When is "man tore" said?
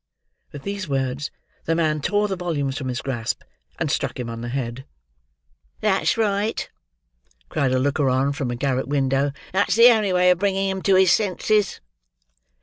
1.75-2.27